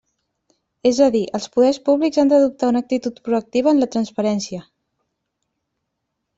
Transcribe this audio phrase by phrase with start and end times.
[0.91, 4.65] És a dir, els poders públics han d'adoptar una actitud proactiva en la transparència.